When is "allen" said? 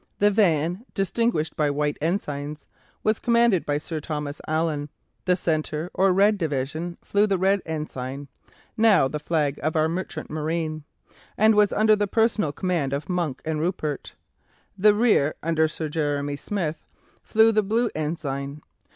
4.47-4.89